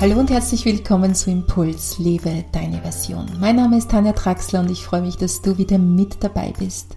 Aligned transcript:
Hallo 0.00 0.18
und 0.18 0.28
herzlich 0.28 0.64
willkommen 0.64 1.14
zu 1.14 1.30
Impuls, 1.30 2.00
lebe 2.00 2.44
deine 2.50 2.82
Version. 2.82 3.26
Mein 3.38 3.54
Name 3.54 3.78
ist 3.78 3.92
Tanja 3.92 4.12
Traxler 4.12 4.58
und 4.60 4.70
ich 4.70 4.84
freue 4.84 5.02
mich, 5.02 5.16
dass 5.16 5.40
du 5.40 5.56
wieder 5.56 5.78
mit 5.78 6.16
dabei 6.22 6.52
bist. 6.58 6.96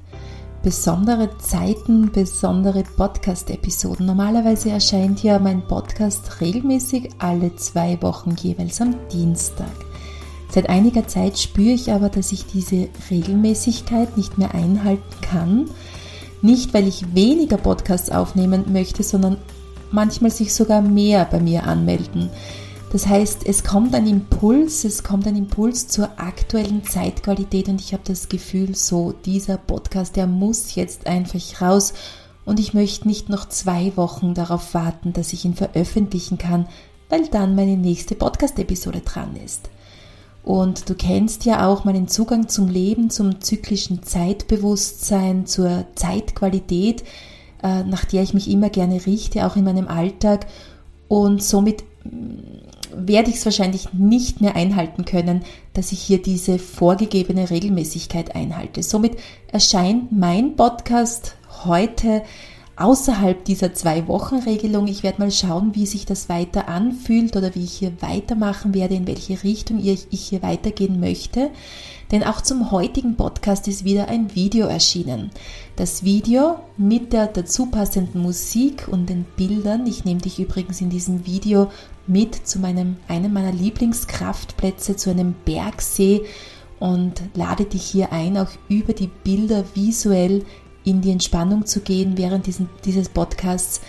Besondere 0.64 1.38
Zeiten, 1.38 2.12
besondere 2.12 2.84
Podcast-Episoden. 2.84 4.08
Normalerweise 4.08 4.72
erscheint 4.72 5.22
ja 5.22 5.38
mein 5.38 5.68
Podcast 5.68 6.42
regelmäßig 6.42 7.12
alle 7.20 7.56
zwei 7.56 8.02
Wochen 8.02 8.36
jeweils 8.42 8.82
am 8.82 8.96
Dienstag. 9.14 9.72
Seit 10.50 10.68
einiger 10.68 11.08
Zeit 11.08 11.38
spüre 11.38 11.74
ich 11.74 11.92
aber, 11.92 12.10
dass 12.10 12.32
ich 12.32 12.48
diese 12.48 12.90
Regelmäßigkeit 13.12 14.18
nicht 14.18 14.40
mehr 14.40 14.56
einhalten 14.56 15.22
kann. 15.22 15.70
Nicht, 16.42 16.74
weil 16.74 16.88
ich 16.88 17.14
weniger 17.14 17.58
Podcasts 17.58 18.10
aufnehmen 18.10 18.66
möchte, 18.74 19.04
sondern 19.04 19.38
manchmal 19.92 20.32
sich 20.32 20.54
sogar 20.54 20.82
mehr 20.82 21.26
bei 21.26 21.40
mir 21.40 21.64
anmelden. 21.66 22.32
Das 22.92 23.06
heißt, 23.06 23.46
es 23.46 23.66
kommt 23.66 23.94
ein 23.94 24.08
Impuls, 24.08 24.86
es 24.86 25.04
kommt 25.04 25.28
ein 25.28 25.36
Impuls 25.36 25.90
zur 25.90 26.10
aktuellen 26.18 26.86
Zeitqualität 26.86 27.68
und 27.68 27.82
ich 27.82 27.92
habe 27.92 28.04
das 28.06 28.30
Gefühl, 28.30 28.76
so 28.76 29.14
dieser 29.26 29.58
Podcast, 29.58 30.16
der 30.16 30.26
muss 30.26 30.76
jetzt 30.76 31.06
einfach 31.06 31.62
raus 31.62 31.94
und 32.46 32.62
ich 32.62 32.74
möchte 32.74 33.08
nicht 33.08 33.28
noch 33.28 33.50
zwei 33.50 33.92
Wochen 33.98 34.34
darauf 34.34 34.74
warten, 34.74 35.12
dass 35.12 35.34
ich 35.34 35.44
ihn 35.44 35.54
veröffentlichen 35.54 36.38
kann, 36.38 36.66
weil 37.10 37.28
dann 37.28 37.56
meine 37.56 37.76
nächste 37.76 38.16
Podcast-Episode 38.16 39.02
dran 39.02 39.36
ist. 39.36 39.70
Und 40.44 40.90
du 40.90 40.96
kennst 40.96 41.44
ja 41.44 41.68
auch 41.68 41.84
meinen 41.84 42.08
Zugang 42.08 42.48
zum 42.48 42.70
Leben, 42.70 43.10
zum 43.10 43.42
zyklischen 43.42 44.02
Zeitbewusstsein, 44.04 45.46
zur 45.46 45.84
Zeitqualität, 45.96 47.04
äh, 47.62 47.84
nach 47.84 48.06
der 48.06 48.24
ich 48.24 48.34
mich 48.34 48.50
immer 48.50 48.70
gerne 48.70 49.06
richte, 49.06 49.46
auch 49.46 49.58
in 49.58 49.66
meinem 49.66 49.90
Alltag. 49.90 50.48
Und 51.10 51.44
somit 51.44 51.84
werde 52.96 53.30
ich 53.30 53.38
es 53.38 53.46
wahrscheinlich 53.46 53.94
nicht 53.94 54.42
mehr 54.42 54.56
einhalten 54.56 55.06
können, 55.06 55.44
dass 55.74 55.92
ich 55.92 56.02
hier 56.02 56.22
diese 56.22 56.60
vorgegebene 56.60 57.50
Regelmäßigkeit 57.50 58.36
einhalte. 58.36 58.84
Somit 58.84 59.18
erscheint 59.52 60.12
mein 60.12 60.56
Podcast 60.56 61.36
heute 61.66 62.24
außerhalb 62.78 63.44
dieser 63.44 63.74
Zwei-Wochen-Regelung. 63.74 64.88
Ich 64.88 65.04
werde 65.04 65.20
mal 65.20 65.32
schauen, 65.32 65.74
wie 65.74 65.86
sich 65.88 66.06
das 66.06 66.30
weiter 66.30 66.70
anfühlt 66.70 67.36
oder 67.36 67.54
wie 67.56 67.64
ich 67.64 67.74
hier 67.74 67.92
weitermachen 68.02 68.74
werde, 68.74 68.96
in 68.96 69.08
welche 69.08 69.44
Richtung 69.44 69.80
ich 69.80 70.08
hier 70.12 70.44
weitergehen 70.44 71.00
möchte. 71.00 71.50
Denn 72.12 72.24
auch 72.24 72.40
zum 72.40 72.72
heutigen 72.72 73.18
Podcast 73.18 73.68
ist 73.68 73.84
wieder 73.84 74.08
ein 74.08 74.34
Video 74.34 74.68
erschienen. 74.68 75.32
Das 75.76 76.04
Video 76.04 76.60
mit 76.78 77.12
der 77.12 77.28
dazu 77.28 77.66
passenden 77.66 78.22
Musik 78.22 78.88
und 78.88 79.10
den 79.10 79.26
Bildern. 79.36 79.86
Ich 79.88 80.06
nehme 80.06 80.22
dich 80.22 80.40
übrigens 80.40 80.80
in 80.80 80.90
diesem 80.90 81.26
Video 81.26 81.70
mit 82.06 82.48
zu 82.48 82.60
meinem, 82.60 82.96
einem 83.08 83.34
meiner 83.34 83.52
Lieblingskraftplätze, 83.52 84.96
zu 84.96 85.10
einem 85.10 85.36
Bergsee 85.44 86.22
und 86.80 87.24
lade 87.34 87.66
dich 87.66 87.84
hier 87.84 88.14
ein, 88.14 88.38
auch 88.38 88.52
über 88.70 88.94
die 88.94 89.10
Bilder 89.24 89.66
visuell 89.74 90.46
in 90.88 91.02
die 91.02 91.12
Entspannung 91.12 91.66
zu 91.66 91.82
gehen 91.82 92.18
während 92.18 92.48
diesen, 92.48 92.70
dieses 92.86 93.10
Podcasts. 93.10 93.82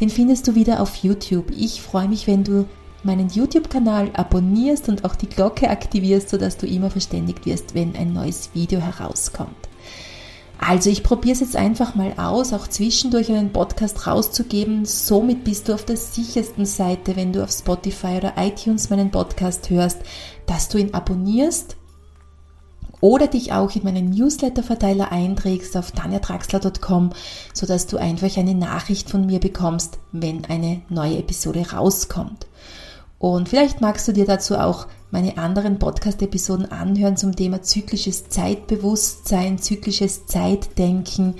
Den 0.00 0.10
findest 0.10 0.48
du 0.48 0.54
wieder 0.54 0.80
auf 0.80 0.96
YouTube. 0.96 1.50
Ich 1.56 1.82
freue 1.82 2.08
mich, 2.08 2.26
wenn 2.26 2.44
du 2.44 2.66
meinen 3.02 3.28
YouTube-Kanal 3.28 4.10
abonnierst 4.14 4.88
und 4.88 5.04
auch 5.04 5.14
die 5.14 5.28
Glocke 5.28 5.68
aktivierst, 5.68 6.30
sodass 6.30 6.56
du 6.56 6.66
immer 6.66 6.90
verständigt 6.90 7.46
wirst, 7.46 7.74
wenn 7.74 7.94
ein 7.94 8.12
neues 8.12 8.50
Video 8.54 8.80
herauskommt. 8.80 9.50
Also 10.58 10.88
ich 10.88 11.02
probiere 11.02 11.34
es 11.34 11.40
jetzt 11.40 11.56
einfach 11.56 11.94
mal 11.94 12.14
aus, 12.16 12.54
auch 12.54 12.66
zwischendurch 12.66 13.30
einen 13.30 13.52
Podcast 13.52 14.06
rauszugeben. 14.06 14.86
Somit 14.86 15.44
bist 15.44 15.68
du 15.68 15.74
auf 15.74 15.84
der 15.84 15.98
sichersten 15.98 16.64
Seite, 16.64 17.14
wenn 17.14 17.32
du 17.32 17.44
auf 17.44 17.50
Spotify 17.52 18.16
oder 18.16 18.34
iTunes 18.38 18.88
meinen 18.88 19.10
Podcast 19.10 19.68
hörst, 19.68 19.98
dass 20.46 20.70
du 20.70 20.78
ihn 20.78 20.94
abonnierst 20.94 21.76
oder 23.00 23.26
dich 23.26 23.52
auch 23.52 23.74
in 23.74 23.84
meinen 23.84 24.10
Newsletter-Verteiler 24.10 25.12
einträgst 25.12 25.76
auf 25.76 25.92
tanjatraxler.com, 25.92 27.10
sodass 27.52 27.86
du 27.86 27.98
einfach 27.98 28.36
eine 28.36 28.54
Nachricht 28.54 29.10
von 29.10 29.26
mir 29.26 29.40
bekommst, 29.40 29.98
wenn 30.12 30.44
eine 30.46 30.82
neue 30.88 31.18
Episode 31.18 31.70
rauskommt. 31.72 32.46
Und 33.18 33.48
vielleicht 33.48 33.80
magst 33.80 34.06
du 34.08 34.12
dir 34.12 34.26
dazu 34.26 34.56
auch 34.56 34.86
meine 35.10 35.38
anderen 35.38 35.78
Podcast-Episoden 35.78 36.70
anhören 36.70 37.16
zum 37.16 37.34
Thema 37.34 37.62
zyklisches 37.62 38.28
Zeitbewusstsein, 38.28 39.58
zyklisches 39.58 40.26
Zeitdenken, 40.26 41.34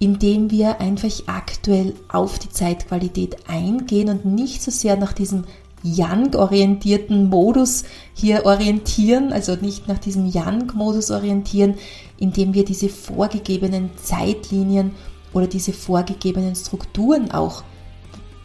indem 0.00 0.50
wir 0.50 0.80
einfach 0.80 1.12
aktuell 1.26 1.94
auf 2.08 2.38
die 2.38 2.50
Zeitqualität 2.50 3.48
eingehen 3.48 4.08
und 4.08 4.24
nicht 4.24 4.62
so 4.62 4.70
sehr 4.70 4.96
nach 4.96 5.12
diesem 5.12 5.44
Yang-orientierten 5.84 7.28
Modus 7.28 7.84
hier 8.14 8.46
orientieren, 8.46 9.32
also 9.32 9.54
nicht 9.54 9.86
nach 9.86 9.98
diesem 9.98 10.26
Yang-Modus 10.26 11.10
orientieren, 11.10 11.74
indem 12.18 12.54
wir 12.54 12.64
diese 12.64 12.88
vorgegebenen 12.88 13.90
Zeitlinien 13.96 14.92
oder 15.34 15.46
diese 15.46 15.74
vorgegebenen 15.74 16.56
Strukturen 16.56 17.30
auch 17.30 17.62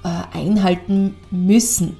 äh, 0.03 0.37
einhalten 0.37 1.15
müssen. 1.31 1.95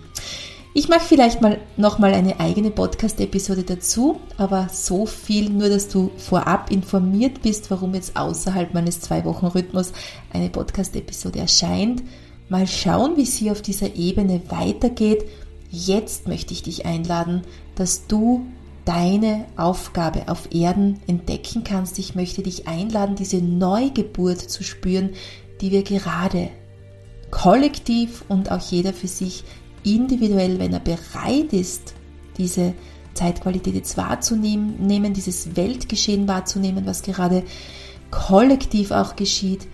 Ich 0.73 0.87
mache 0.87 1.01
vielleicht 1.01 1.41
mal 1.41 1.59
nochmal 1.77 2.13
eine 2.13 2.39
eigene 2.39 2.69
Podcast-Episode 2.69 3.63
dazu, 3.63 4.19
aber 4.37 4.67
so 4.71 5.05
viel 5.05 5.49
nur, 5.49 5.67
dass 5.67 5.87
du 5.87 6.11
vorab 6.17 6.69
informiert 6.69 7.41
bist, 7.41 7.71
warum 7.71 7.95
jetzt 7.95 8.15
außerhalb 8.15 8.73
meines 8.73 9.01
Zwei-Wochen-Rhythmus 9.01 9.93
eine 10.31 10.49
Podcast-Episode 10.49 11.39
erscheint. 11.39 12.03
Mal 12.49 12.65
schauen, 12.65 13.15
wie 13.15 13.25
sie 13.25 13.51
auf 13.51 13.61
dieser 13.61 13.95
Ebene 13.95 14.41
weitergeht. 14.49 15.23
Jetzt 15.69 16.27
möchte 16.27 16.53
ich 16.53 16.63
dich 16.63 16.85
einladen, 16.85 17.43
dass 17.75 18.07
du 18.07 18.47
deine 18.85 19.45
Aufgabe 19.55 20.27
auf 20.27 20.51
Erden 20.51 20.99
entdecken 21.05 21.63
kannst. 21.63 21.99
Ich 21.99 22.15
möchte 22.15 22.41
dich 22.41 22.67
einladen, 22.67 23.15
diese 23.15 23.37
Neugeburt 23.37 24.39
zu 24.39 24.63
spüren, 24.63 25.11
die 25.61 25.71
wir 25.71 25.83
gerade 25.83 26.49
kollektiv 27.29 28.25
und 28.27 28.51
auch 28.51 28.71
jeder 28.71 28.93
für 28.93 29.07
sich 29.07 29.43
individuell, 29.83 30.57
wenn 30.57 30.73
er 30.73 30.79
bereit 30.79 31.53
ist, 31.53 31.93
diese 32.39 32.73
Zeitqualität 33.13 33.75
jetzt 33.75 33.95
wahrzunehmen, 33.95 35.13
dieses 35.13 35.55
Weltgeschehen 35.55 36.27
wahrzunehmen, 36.27 36.87
was 36.87 37.03
gerade 37.03 37.43
kollektiv 38.09 38.89
auch 38.89 39.15
geschieht 39.15 39.67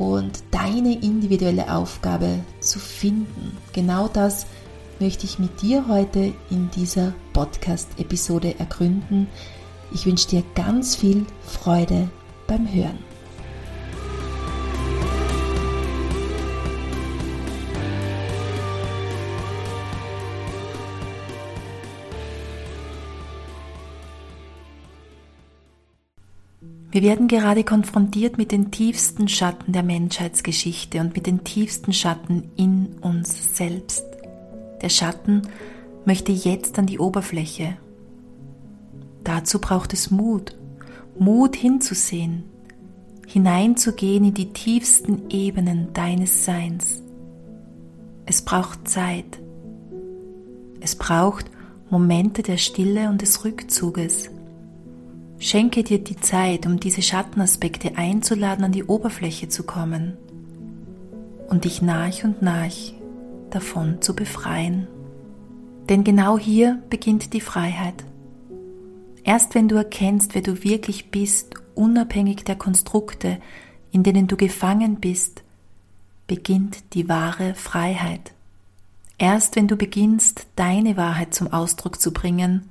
und 0.00 0.42
deine 0.50 0.94
individuelle 0.94 1.70
Aufgabe 1.70 2.38
zu 2.60 2.78
finden. 2.78 3.58
Genau 3.74 4.08
das 4.08 4.46
möchte 4.98 5.26
ich 5.26 5.38
mit 5.38 5.60
dir 5.60 5.88
heute 5.88 6.32
in 6.48 6.70
dieser 6.74 7.12
Podcast-Episode 7.34 8.58
ergründen. 8.58 9.28
Ich 9.92 10.06
wünsche 10.06 10.28
dir 10.28 10.42
ganz 10.54 10.96
viel 10.96 11.26
Freude 11.42 12.08
beim 12.46 12.72
Hören. 12.72 13.09
Wir 26.92 27.02
werden 27.02 27.28
gerade 27.28 27.62
konfrontiert 27.62 28.36
mit 28.36 28.50
den 28.50 28.72
tiefsten 28.72 29.28
Schatten 29.28 29.72
der 29.72 29.84
Menschheitsgeschichte 29.84 31.00
und 31.00 31.14
mit 31.14 31.26
den 31.26 31.44
tiefsten 31.44 31.92
Schatten 31.92 32.50
in 32.56 32.98
uns 33.00 33.56
selbst. 33.56 34.04
Der 34.82 34.88
Schatten 34.88 35.42
möchte 36.04 36.32
jetzt 36.32 36.78
an 36.80 36.86
die 36.86 36.98
Oberfläche. 36.98 37.76
Dazu 39.22 39.60
braucht 39.60 39.92
es 39.92 40.10
Mut, 40.10 40.56
Mut 41.16 41.54
hinzusehen, 41.54 42.44
hineinzugehen 43.26 44.24
in 44.24 44.34
die 44.34 44.52
tiefsten 44.52 45.30
Ebenen 45.30 45.92
deines 45.92 46.44
Seins. 46.44 47.02
Es 48.26 48.42
braucht 48.42 48.88
Zeit. 48.88 49.38
Es 50.80 50.96
braucht 50.96 51.50
Momente 51.88 52.42
der 52.42 52.56
Stille 52.56 53.08
und 53.10 53.22
des 53.22 53.44
Rückzuges. 53.44 54.30
Schenke 55.42 55.82
dir 55.82 55.98
die 55.98 56.16
Zeit, 56.16 56.66
um 56.66 56.78
diese 56.78 57.00
Schattenaspekte 57.00 57.96
einzuladen, 57.96 58.62
an 58.62 58.72
die 58.72 58.84
Oberfläche 58.84 59.48
zu 59.48 59.62
kommen 59.62 60.18
und 61.48 61.64
dich 61.64 61.80
nach 61.80 62.22
und 62.24 62.42
nach 62.42 62.74
davon 63.48 64.02
zu 64.02 64.14
befreien. 64.14 64.86
Denn 65.88 66.04
genau 66.04 66.38
hier 66.38 66.82
beginnt 66.90 67.32
die 67.32 67.40
Freiheit. 67.40 68.04
Erst 69.24 69.54
wenn 69.54 69.66
du 69.66 69.76
erkennst, 69.76 70.34
wer 70.34 70.42
du 70.42 70.62
wirklich 70.62 71.10
bist, 71.10 71.54
unabhängig 71.74 72.44
der 72.44 72.56
Konstrukte, 72.56 73.38
in 73.92 74.02
denen 74.02 74.26
du 74.26 74.36
gefangen 74.36 74.96
bist, 74.96 75.42
beginnt 76.26 76.92
die 76.92 77.08
wahre 77.08 77.54
Freiheit. 77.54 78.32
Erst 79.16 79.56
wenn 79.56 79.68
du 79.68 79.76
beginnst, 79.76 80.46
deine 80.56 80.98
Wahrheit 80.98 81.32
zum 81.32 81.50
Ausdruck 81.50 81.98
zu 81.98 82.12
bringen, 82.12 82.68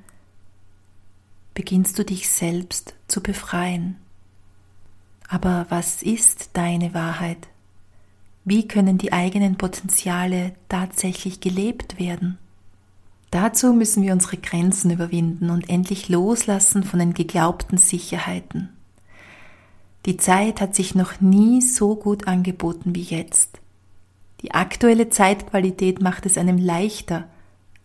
beginnst 1.59 1.99
du 1.99 2.05
dich 2.05 2.29
selbst 2.29 2.93
zu 3.09 3.21
befreien. 3.21 3.97
Aber 5.27 5.65
was 5.67 6.01
ist 6.01 6.51
deine 6.53 6.93
Wahrheit? 6.93 7.49
Wie 8.45 8.65
können 8.65 8.97
die 8.97 9.11
eigenen 9.11 9.57
Potenziale 9.57 10.53
tatsächlich 10.69 11.41
gelebt 11.41 11.99
werden? 11.99 12.37
Dazu 13.29 13.73
müssen 13.73 14.03
wir 14.03 14.13
unsere 14.13 14.37
Grenzen 14.37 14.89
überwinden 14.89 15.49
und 15.49 15.69
endlich 15.69 16.07
loslassen 16.07 16.85
von 16.85 16.99
den 16.99 17.13
geglaubten 17.13 17.77
Sicherheiten. 17.77 18.69
Die 20.05 20.15
Zeit 20.15 20.61
hat 20.61 20.75
sich 20.75 20.95
noch 20.95 21.19
nie 21.19 21.61
so 21.61 21.97
gut 21.97 22.25
angeboten 22.25 22.95
wie 22.95 23.03
jetzt. 23.03 23.59
Die 24.43 24.53
aktuelle 24.53 25.09
Zeitqualität 25.09 26.01
macht 26.01 26.25
es 26.25 26.37
einem 26.37 26.57
leichter, 26.57 27.27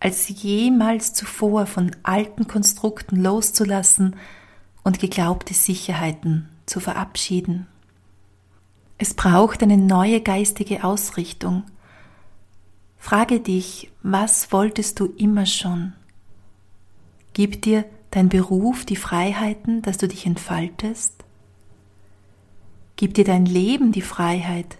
als 0.05 0.29
jemals 0.29 1.15
zuvor 1.15 1.65
von 1.65 1.91
alten 2.03 2.47
Konstrukten 2.47 3.23
loszulassen 3.23 4.17
und 4.83 4.99
geglaubte 4.99 5.55
Sicherheiten 5.55 6.51
zu 6.67 6.79
verabschieden. 6.79 7.67
Es 8.99 9.15
braucht 9.15 9.62
eine 9.62 9.79
neue 9.79 10.21
geistige 10.21 10.85
Ausrichtung, 10.85 11.65
Frage 12.99 13.39
dich, 13.39 13.91
was 14.03 14.51
wolltest 14.51 14.99
du 14.99 15.05
immer 15.19 15.45
schon? 15.45 15.93
Gibt 17.35 17.67
dir 17.67 17.85
dein 18.11 18.31
Beruf 18.31 18.87
die 18.87 18.97
Freiheiten, 18.97 19.83
dass 19.83 19.99
du 19.99 20.09
dich 20.09 20.25
entfaltest? 20.25 21.12
Gibt 22.97 23.19
dir 23.19 23.25
dein 23.25 23.45
Leben 23.45 23.93
die 23.93 24.00
Freiheit, 24.00 24.79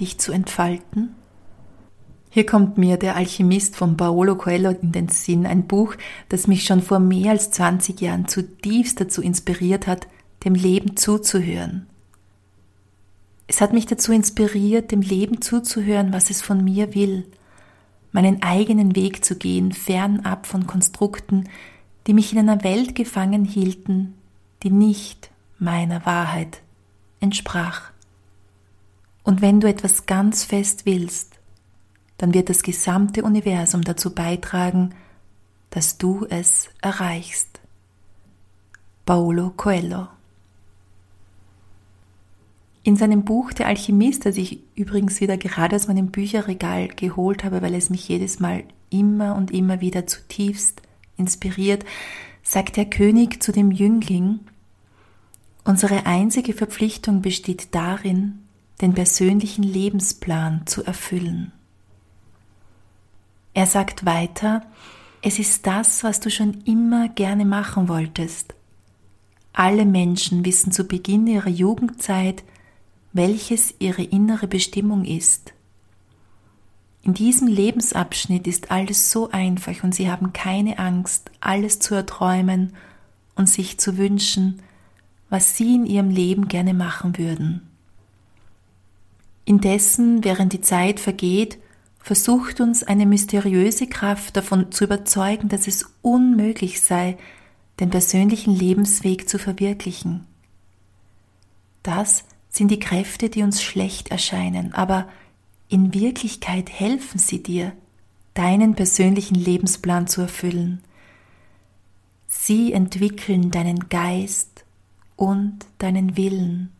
dich 0.00 0.16
zu 0.18 0.32
entfalten? 0.32 1.14
Hier 2.36 2.44
kommt 2.44 2.76
mir 2.76 2.98
der 2.98 3.16
Alchemist 3.16 3.76
von 3.76 3.96
Paolo 3.96 4.36
Coelho 4.36 4.68
in 4.68 4.92
den 4.92 5.08
Sinn, 5.08 5.46
ein 5.46 5.66
Buch, 5.66 5.94
das 6.28 6.46
mich 6.46 6.64
schon 6.64 6.82
vor 6.82 6.98
mehr 6.98 7.30
als 7.30 7.50
20 7.50 7.98
Jahren 8.02 8.28
zutiefst 8.28 9.00
dazu 9.00 9.22
inspiriert 9.22 9.86
hat, 9.86 10.06
dem 10.44 10.54
Leben 10.54 10.98
zuzuhören. 10.98 11.86
Es 13.46 13.62
hat 13.62 13.72
mich 13.72 13.86
dazu 13.86 14.12
inspiriert, 14.12 14.92
dem 14.92 15.00
Leben 15.00 15.40
zuzuhören, 15.40 16.12
was 16.12 16.28
es 16.28 16.42
von 16.42 16.62
mir 16.62 16.94
will, 16.94 17.24
meinen 18.12 18.42
eigenen 18.42 18.94
Weg 18.94 19.24
zu 19.24 19.36
gehen, 19.36 19.72
fernab 19.72 20.46
von 20.46 20.66
Konstrukten, 20.66 21.48
die 22.06 22.12
mich 22.12 22.34
in 22.34 22.38
einer 22.38 22.62
Welt 22.62 22.94
gefangen 22.94 23.46
hielten, 23.46 24.12
die 24.62 24.70
nicht 24.70 25.30
meiner 25.58 26.04
Wahrheit 26.04 26.60
entsprach. 27.18 27.92
Und 29.22 29.40
wenn 29.40 29.58
du 29.58 29.70
etwas 29.70 30.04
ganz 30.04 30.44
fest 30.44 30.84
willst, 30.84 31.35
dann 32.18 32.34
wird 32.34 32.48
das 32.48 32.62
gesamte 32.62 33.22
Universum 33.22 33.82
dazu 33.82 34.14
beitragen, 34.14 34.94
dass 35.70 35.98
du 35.98 36.26
es 36.28 36.70
erreichst. 36.80 37.60
Paolo 39.04 39.50
Coelho 39.56 40.08
in 42.86 42.94
seinem 42.94 43.24
Buch 43.24 43.52
Der 43.52 43.66
Alchemist, 43.66 44.26
das 44.26 44.36
ich 44.36 44.60
übrigens 44.76 45.20
wieder 45.20 45.36
gerade 45.36 45.74
aus 45.74 45.88
meinem 45.88 46.12
Bücherregal 46.12 46.86
geholt 46.86 47.42
habe, 47.42 47.60
weil 47.60 47.74
es 47.74 47.90
mich 47.90 48.08
jedes 48.08 48.38
Mal 48.38 48.62
immer 48.90 49.34
und 49.34 49.50
immer 49.50 49.80
wieder 49.80 50.06
zutiefst 50.06 50.82
inspiriert, 51.16 51.84
sagt 52.44 52.76
der 52.76 52.84
König 52.84 53.42
zu 53.42 53.50
dem 53.50 53.72
Jüngling, 53.72 54.38
unsere 55.64 56.06
einzige 56.06 56.52
Verpflichtung 56.52 57.22
besteht 57.22 57.74
darin, 57.74 58.38
den 58.80 58.94
persönlichen 58.94 59.64
Lebensplan 59.64 60.62
zu 60.66 60.84
erfüllen. 60.84 61.50
Er 63.56 63.64
sagt 63.64 64.04
weiter, 64.04 64.60
es 65.22 65.38
ist 65.38 65.66
das, 65.66 66.04
was 66.04 66.20
du 66.20 66.30
schon 66.30 66.60
immer 66.66 67.08
gerne 67.08 67.46
machen 67.46 67.88
wolltest. 67.88 68.54
Alle 69.54 69.86
Menschen 69.86 70.44
wissen 70.44 70.72
zu 70.72 70.84
Beginn 70.84 71.26
ihrer 71.26 71.48
Jugendzeit, 71.48 72.44
welches 73.14 73.72
ihre 73.78 74.02
innere 74.02 74.46
Bestimmung 74.46 75.06
ist. 75.06 75.54
In 77.02 77.14
diesem 77.14 77.48
Lebensabschnitt 77.48 78.46
ist 78.46 78.70
alles 78.70 79.10
so 79.10 79.30
einfach 79.30 79.82
und 79.82 79.94
sie 79.94 80.10
haben 80.10 80.34
keine 80.34 80.78
Angst, 80.78 81.30
alles 81.40 81.78
zu 81.78 81.94
erträumen 81.94 82.74
und 83.36 83.48
sich 83.48 83.78
zu 83.78 83.96
wünschen, 83.96 84.60
was 85.30 85.56
sie 85.56 85.76
in 85.76 85.86
ihrem 85.86 86.10
Leben 86.10 86.48
gerne 86.48 86.74
machen 86.74 87.16
würden. 87.16 87.62
Indessen, 89.46 90.24
während 90.24 90.52
die 90.52 90.60
Zeit 90.60 91.00
vergeht, 91.00 91.56
versucht 92.06 92.60
uns 92.60 92.84
eine 92.84 93.04
mysteriöse 93.04 93.88
Kraft 93.88 94.36
davon 94.36 94.70
zu 94.70 94.84
überzeugen, 94.84 95.48
dass 95.48 95.66
es 95.66 95.86
unmöglich 96.02 96.80
sei, 96.80 97.18
den 97.80 97.90
persönlichen 97.90 98.54
Lebensweg 98.54 99.28
zu 99.28 99.40
verwirklichen. 99.40 100.24
Das 101.82 102.22
sind 102.48 102.70
die 102.70 102.78
Kräfte, 102.78 103.28
die 103.28 103.42
uns 103.42 103.60
schlecht 103.60 104.12
erscheinen, 104.12 104.72
aber 104.72 105.08
in 105.68 105.92
Wirklichkeit 105.94 106.70
helfen 106.70 107.18
sie 107.18 107.42
dir, 107.42 107.72
deinen 108.34 108.76
persönlichen 108.76 109.34
Lebensplan 109.34 110.06
zu 110.06 110.20
erfüllen. 110.20 110.84
Sie 112.28 112.72
entwickeln 112.72 113.50
deinen 113.50 113.88
Geist 113.88 114.64
und 115.16 115.66
deinen 115.78 116.16
Willen, 116.16 116.70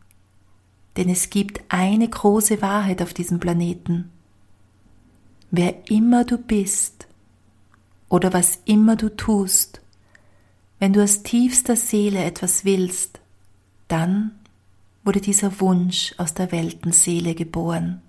denn 0.96 1.08
es 1.08 1.30
gibt 1.30 1.62
eine 1.68 2.08
große 2.08 2.62
Wahrheit 2.62 3.02
auf 3.02 3.12
diesem 3.12 3.40
Planeten. 3.40 4.12
Wer 5.50 5.90
immer 5.90 6.24
du 6.24 6.38
bist 6.38 7.06
oder 8.08 8.32
was 8.32 8.60
immer 8.64 8.96
du 8.96 9.14
tust, 9.14 9.80
wenn 10.78 10.92
du 10.92 11.02
aus 11.02 11.22
tiefster 11.22 11.76
Seele 11.76 12.22
etwas 12.24 12.64
willst, 12.64 13.20
dann 13.88 14.32
wurde 15.04 15.20
dieser 15.20 15.60
Wunsch 15.60 16.14
aus 16.18 16.34
der 16.34 16.52
Weltenseele 16.52 17.34
geboren. 17.34 18.02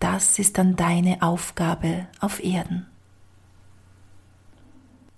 Das 0.00 0.38
ist 0.38 0.58
dann 0.58 0.76
deine 0.76 1.22
Aufgabe 1.22 2.06
auf 2.20 2.44
Erden. 2.44 2.86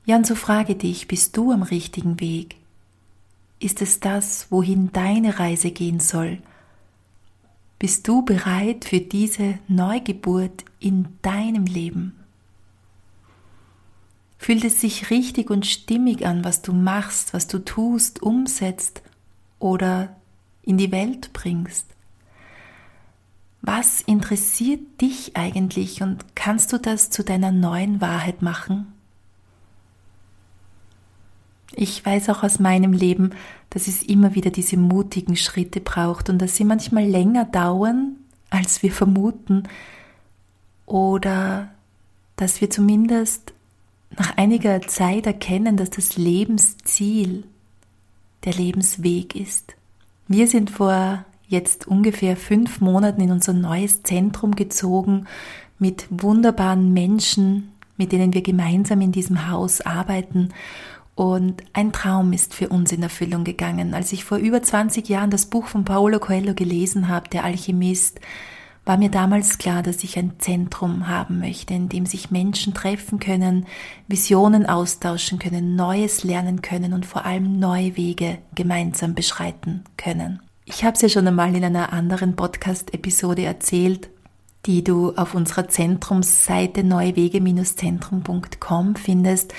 Jan, 0.06 0.24
so 0.24 0.34
frage 0.34 0.76
dich, 0.76 1.08
bist 1.08 1.36
du 1.36 1.52
am 1.52 1.62
richtigen 1.62 2.20
Weg? 2.20 2.56
Ist 3.58 3.82
es 3.82 4.00
das, 4.00 4.50
wohin 4.50 4.90
deine 4.92 5.38
Reise 5.38 5.70
gehen 5.70 6.00
soll? 6.00 6.38
Bist 7.78 8.08
du 8.08 8.24
bereit 8.24 8.86
für 8.86 9.00
diese 9.00 9.58
Neugeburt 9.68 10.64
in 10.80 11.08
deinem 11.22 11.66
Leben? 11.66 12.16
Fühlt 14.38 14.64
es 14.64 14.80
sich 14.80 15.10
richtig 15.10 15.50
und 15.50 15.66
stimmig 15.66 16.26
an, 16.26 16.44
was 16.44 16.62
du 16.62 16.72
machst, 16.72 17.34
was 17.34 17.46
du 17.46 17.58
tust, 17.58 18.22
umsetzt? 18.22 19.02
Oder 19.58 20.16
in 20.62 20.78
die 20.78 20.90
Welt 20.90 21.32
bringst. 21.34 21.86
Was 23.62 24.00
interessiert 24.00 25.00
dich 25.02 25.36
eigentlich 25.36 26.02
und 26.02 26.34
kannst 26.34 26.72
du 26.72 26.78
das 26.78 27.10
zu 27.10 27.22
deiner 27.22 27.52
neuen 27.52 28.00
Wahrheit 28.00 28.40
machen? 28.40 28.92
Ich 31.74 32.04
weiß 32.04 32.30
auch 32.30 32.42
aus 32.42 32.58
meinem 32.58 32.92
Leben, 32.92 33.30
dass 33.68 33.86
es 33.86 34.02
immer 34.02 34.34
wieder 34.34 34.50
diese 34.50 34.76
mutigen 34.76 35.36
Schritte 35.36 35.80
braucht 35.80 36.30
und 36.30 36.38
dass 36.38 36.56
sie 36.56 36.64
manchmal 36.64 37.04
länger 37.04 37.44
dauern, 37.44 38.16
als 38.48 38.82
wir 38.82 38.90
vermuten, 38.90 39.64
oder 40.90 41.68
dass 42.34 42.60
wir 42.60 42.68
zumindest 42.68 43.52
nach 44.18 44.36
einiger 44.36 44.82
Zeit 44.82 45.24
erkennen, 45.24 45.76
dass 45.76 45.90
das 45.90 46.16
Lebensziel 46.16 47.44
der 48.44 48.54
Lebensweg 48.54 49.36
ist. 49.36 49.76
Wir 50.26 50.48
sind 50.48 50.68
vor 50.70 51.24
jetzt 51.46 51.86
ungefähr 51.86 52.36
fünf 52.36 52.80
Monaten 52.80 53.20
in 53.20 53.30
unser 53.30 53.52
neues 53.52 54.02
Zentrum 54.02 54.56
gezogen 54.56 55.26
mit 55.78 56.06
wunderbaren 56.10 56.92
Menschen, 56.92 57.70
mit 57.96 58.10
denen 58.10 58.34
wir 58.34 58.42
gemeinsam 58.42 59.00
in 59.00 59.12
diesem 59.12 59.48
Haus 59.48 59.80
arbeiten. 59.82 60.48
Und 61.14 61.62
ein 61.72 61.92
Traum 61.92 62.32
ist 62.32 62.52
für 62.52 62.68
uns 62.68 62.90
in 62.90 63.02
Erfüllung 63.02 63.44
gegangen. 63.44 63.94
Als 63.94 64.12
ich 64.12 64.24
vor 64.24 64.38
über 64.38 64.60
20 64.60 65.08
Jahren 65.08 65.30
das 65.30 65.46
Buch 65.46 65.66
von 65.66 65.84
Paolo 65.84 66.18
Coelho 66.18 66.54
gelesen 66.54 67.06
habe, 67.06 67.28
Der 67.28 67.44
Alchemist, 67.44 68.20
war 68.90 68.98
mir 68.98 69.08
damals 69.08 69.58
klar, 69.58 69.84
dass 69.84 70.02
ich 70.02 70.18
ein 70.18 70.32
Zentrum 70.40 71.06
haben 71.06 71.38
möchte, 71.38 71.74
in 71.74 71.88
dem 71.88 72.06
sich 72.06 72.32
Menschen 72.32 72.74
treffen 72.74 73.20
können, 73.20 73.66
Visionen 74.08 74.66
austauschen 74.66 75.38
können, 75.38 75.76
Neues 75.76 76.24
lernen 76.24 76.60
können 76.60 76.92
und 76.92 77.06
vor 77.06 77.24
allem 77.24 77.60
neue 77.60 77.96
Wege 77.96 78.38
gemeinsam 78.56 79.14
beschreiten 79.14 79.84
können. 79.96 80.42
Ich 80.64 80.82
habe 80.82 80.96
es 80.96 81.02
ja 81.02 81.08
schon 81.08 81.28
einmal 81.28 81.54
in 81.54 81.62
einer 81.62 81.92
anderen 81.92 82.34
Podcast-Episode 82.34 83.44
erzählt, 83.44 84.10
die 84.66 84.82
du 84.82 85.14
auf 85.14 85.36
unserer 85.36 85.68
Zentrumsseite 85.68 86.82
neuewege-zentrum.com 86.82 88.96
findest, 88.96 89.54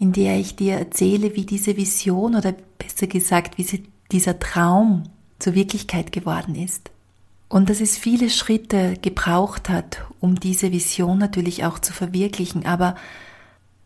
in 0.00 0.10
der 0.10 0.40
ich 0.40 0.56
dir 0.56 0.74
erzähle, 0.74 1.36
wie 1.36 1.46
diese 1.46 1.76
Vision 1.76 2.34
oder 2.34 2.52
besser 2.78 3.06
gesagt, 3.06 3.58
wie 3.58 3.84
dieser 4.10 4.40
Traum 4.40 5.04
zur 5.38 5.54
Wirklichkeit 5.54 6.10
geworden 6.10 6.56
ist. 6.56 6.91
Und 7.52 7.68
dass 7.68 7.82
es 7.82 7.98
viele 7.98 8.30
Schritte 8.30 8.94
gebraucht 9.02 9.68
hat, 9.68 10.06
um 10.20 10.40
diese 10.40 10.72
Vision 10.72 11.18
natürlich 11.18 11.66
auch 11.66 11.78
zu 11.78 11.92
verwirklichen. 11.92 12.64
Aber 12.64 12.96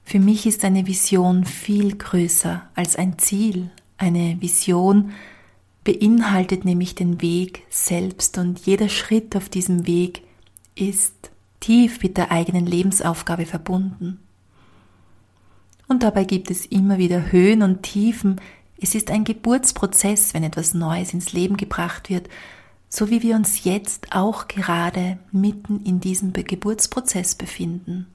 für 0.05 0.21
mich 0.21 0.47
ist 0.47 0.65
eine 0.65 0.87
Vision 0.87 1.45
viel 1.45 1.97
größer 1.97 2.63
als 2.77 2.95
ein 2.95 3.19
Ziel. 3.19 3.71
Eine 3.99 4.41
Vision 4.41 5.11
beinhaltet 5.83 6.65
nämlich 6.65 6.95
den 6.95 7.21
Weg 7.21 7.65
selbst 7.69 8.39
und 8.39 8.61
jeder 8.61 8.89
Schritt 8.89 9.35
auf 9.35 9.49
diesem 9.49 9.89
Weg 9.89 10.23
ist 10.77 11.33
tief 11.59 12.01
mit 12.05 12.19
der 12.19 12.31
eigenen 12.31 12.67
Lebensaufgabe 12.67 13.47
verbunden. 13.47 14.21
Und 15.89 16.05
dabei 16.05 16.23
gibt 16.23 16.53
es 16.53 16.67
immer 16.67 16.99
wieder 16.99 17.33
Höhen 17.33 17.63
und 17.63 17.83
Tiefen. 17.83 18.41
Es 18.81 18.95
ist 18.95 19.11
ein 19.11 19.25
Geburtsprozess, 19.25 20.35
wenn 20.35 20.45
etwas 20.45 20.73
Neues 20.73 21.13
ins 21.13 21.33
Leben 21.33 21.57
gebracht 21.57 22.11
wird, 22.11 22.29
so 22.89 23.11
wie 23.11 23.23
wir 23.23 23.37
uns 23.37 23.65
jetzt 23.65 24.15
auch 24.15 24.49
gerade 24.49 25.19
mitten 25.33 25.81
in 25.85 26.01
diesem 26.01 26.33
Geburtsprozess 26.33 27.35
befinden. 27.35 28.07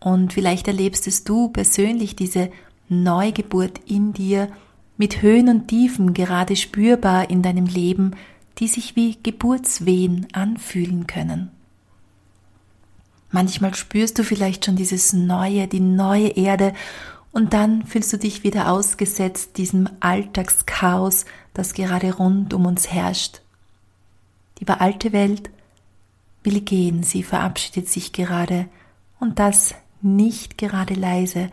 Und 0.00 0.32
vielleicht 0.32 0.66
erlebst 0.66 1.06
es 1.06 1.24
du 1.24 1.48
persönlich 1.48 2.16
diese 2.16 2.50
Neugeburt 2.88 3.80
in 3.86 4.12
dir 4.12 4.48
mit 4.96 5.22
Höhen 5.22 5.48
und 5.48 5.68
Tiefen 5.68 6.14
gerade 6.14 6.56
spürbar 6.56 7.30
in 7.30 7.42
deinem 7.42 7.66
Leben, 7.66 8.12
die 8.58 8.68
sich 8.68 8.96
wie 8.96 9.18
Geburtswehen 9.22 10.26
anfühlen 10.32 11.06
können. 11.06 11.50
Manchmal 13.30 13.74
spürst 13.74 14.18
du 14.18 14.24
vielleicht 14.24 14.66
schon 14.66 14.76
dieses 14.76 15.12
Neue, 15.12 15.66
die 15.66 15.80
neue 15.80 16.28
Erde, 16.28 16.74
und 17.32 17.54
dann 17.54 17.86
fühlst 17.86 18.12
du 18.12 18.18
dich 18.18 18.44
wieder 18.44 18.70
ausgesetzt 18.70 19.56
diesem 19.56 19.88
Alltagschaos, 20.00 21.24
das 21.54 21.72
gerade 21.72 22.16
rund 22.16 22.52
um 22.52 22.66
uns 22.66 22.92
herrscht. 22.92 23.41
Die 24.62 24.68
alte 24.68 25.12
Welt 25.12 25.50
will 26.44 26.60
gehen, 26.60 27.02
sie 27.02 27.24
verabschiedet 27.24 27.88
sich 27.88 28.12
gerade, 28.12 28.68
und 29.18 29.40
das 29.40 29.74
nicht 30.02 30.56
gerade 30.56 30.94
leise, 30.94 31.50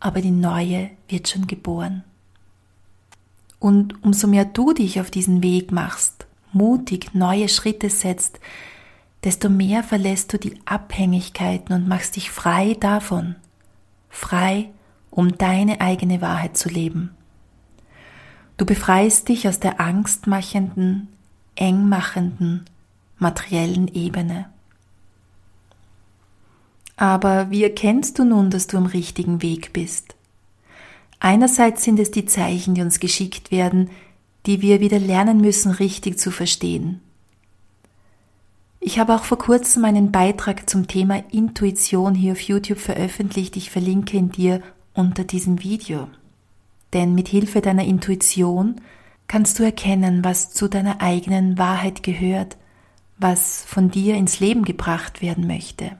aber 0.00 0.20
die 0.20 0.32
neue 0.32 0.90
wird 1.06 1.28
schon 1.28 1.46
geboren. 1.46 2.02
Und 3.60 4.02
umso 4.02 4.26
mehr 4.26 4.44
du 4.44 4.72
dich 4.72 5.00
auf 5.00 5.08
diesen 5.08 5.40
Weg 5.40 5.70
machst, 5.70 6.26
mutig 6.52 7.14
neue 7.14 7.48
Schritte 7.48 7.90
setzt, 7.90 8.40
desto 9.22 9.48
mehr 9.48 9.84
verlässt 9.84 10.32
du 10.32 10.38
die 10.38 10.58
Abhängigkeiten 10.64 11.72
und 11.72 11.86
machst 11.86 12.16
dich 12.16 12.28
frei 12.28 12.76
davon, 12.80 13.36
frei, 14.08 14.70
um 15.10 15.38
deine 15.38 15.80
eigene 15.80 16.20
Wahrheit 16.20 16.56
zu 16.56 16.68
leben. 16.68 17.10
Du 18.56 18.66
befreist 18.66 19.28
dich 19.28 19.46
aus 19.46 19.60
der 19.60 19.80
angstmachenden, 19.80 21.08
engmachenden, 21.58 22.64
materiellen 23.18 23.88
Ebene. 23.88 24.46
Aber 26.96 27.50
wie 27.50 27.62
erkennst 27.62 28.18
du 28.18 28.24
nun, 28.24 28.50
dass 28.50 28.66
du 28.66 28.76
am 28.76 28.86
richtigen 28.86 29.42
Weg 29.42 29.72
bist? 29.72 30.16
Einerseits 31.20 31.84
sind 31.84 31.98
es 31.98 32.10
die 32.10 32.26
Zeichen, 32.26 32.74
die 32.74 32.82
uns 32.82 33.00
geschickt 33.00 33.50
werden, 33.50 33.90
die 34.46 34.62
wir 34.62 34.80
wieder 34.80 34.98
lernen 34.98 35.40
müssen, 35.40 35.72
richtig 35.72 36.18
zu 36.18 36.30
verstehen. 36.30 37.00
Ich 38.80 38.98
habe 38.98 39.14
auch 39.14 39.24
vor 39.24 39.38
kurzem 39.38 39.84
einen 39.84 40.12
Beitrag 40.12 40.70
zum 40.70 40.86
Thema 40.86 41.22
Intuition 41.32 42.14
hier 42.14 42.32
auf 42.32 42.40
YouTube 42.40 42.78
veröffentlicht. 42.78 43.56
Ich 43.56 43.70
verlinke 43.70 44.16
ihn 44.16 44.30
dir 44.30 44.62
unter 44.94 45.24
diesem 45.24 45.62
Video. 45.62 46.08
Denn 46.92 47.14
mit 47.14 47.28
Hilfe 47.28 47.60
deiner 47.60 47.84
Intuition 47.84 48.80
kannst 49.28 49.58
du 49.58 49.62
erkennen, 49.62 50.24
was 50.24 50.50
zu 50.50 50.68
deiner 50.68 51.00
eigenen 51.00 51.58
Wahrheit 51.58 52.02
gehört, 52.02 52.56
was 53.18 53.64
von 53.64 53.90
dir 53.90 54.16
ins 54.16 54.40
Leben 54.40 54.64
gebracht 54.64 55.22
werden 55.22 55.46
möchte. 55.46 55.98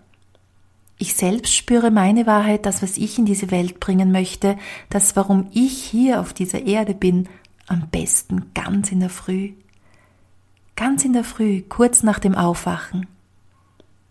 Ich 0.99 1.15
selbst 1.15 1.55
spüre 1.55 1.93
meine 1.93 2.27
Wahrheit, 2.27 2.67
das, 2.67 2.83
was 2.83 2.97
ich 2.97 3.19
in 3.19 3.25
diese 3.25 3.53
Welt 3.53 3.79
bringen 3.79 4.11
möchte, 4.11 4.57
das, 4.91 5.15
warum 5.15 5.49
ich 5.53 5.81
hier 5.81 6.21
auf 6.21 6.33
dieser 6.33 6.63
Erde 6.67 6.95
bin, 6.95 7.29
am 7.69 7.89
besten 7.89 8.53
ganz 8.55 8.91
in 8.91 9.01
der 9.01 9.11
Früh. 9.11 9.53
Ganz 10.75 11.05
in 11.05 11.13
der 11.13 11.25
Früh, 11.25 11.63
kurz 11.63 12.03
nach 12.03 12.19
dem 12.19 12.35
Aufwachen. 12.35 13.07